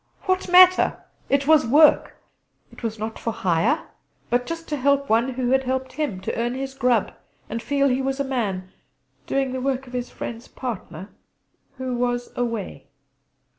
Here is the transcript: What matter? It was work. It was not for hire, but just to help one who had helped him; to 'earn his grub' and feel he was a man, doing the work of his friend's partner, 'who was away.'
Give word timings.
What 0.23 0.49
matter? 0.49 1.03
It 1.29 1.45
was 1.45 1.63
work. 1.63 2.15
It 2.71 2.81
was 2.81 2.97
not 2.97 3.19
for 3.19 3.31
hire, 3.31 3.87
but 4.31 4.47
just 4.47 4.67
to 4.69 4.75
help 4.77 5.07
one 5.09 5.33
who 5.35 5.51
had 5.51 5.65
helped 5.65 5.91
him; 5.93 6.19
to 6.21 6.35
'earn 6.35 6.55
his 6.55 6.73
grub' 6.73 7.11
and 7.47 7.61
feel 7.61 7.87
he 7.87 8.01
was 8.01 8.19
a 8.19 8.23
man, 8.23 8.71
doing 9.27 9.51
the 9.53 9.61
work 9.61 9.85
of 9.85 9.93
his 9.93 10.09
friend's 10.09 10.47
partner, 10.47 11.09
'who 11.77 11.93
was 11.95 12.33
away.' 12.35 12.87